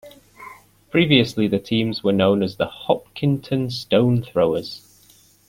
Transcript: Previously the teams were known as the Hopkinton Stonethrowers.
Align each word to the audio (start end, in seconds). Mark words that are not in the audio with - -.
Previously 0.89 1.47
the 1.47 1.59
teams 1.59 2.03
were 2.03 2.11
known 2.11 2.41
as 2.41 2.55
the 2.57 2.65
Hopkinton 2.65 3.67
Stonethrowers. 3.67 4.81